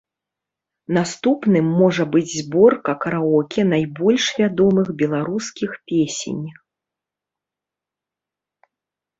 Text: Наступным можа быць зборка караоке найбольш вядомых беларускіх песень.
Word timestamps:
Наступным 0.97 1.67
можа 1.81 2.03
быць 2.15 2.31
зборка 2.39 2.95
караоке 3.03 3.61
найбольш 3.73 4.25
вядомых 4.39 4.87
беларускіх 5.03 5.77
песень. 5.93 6.43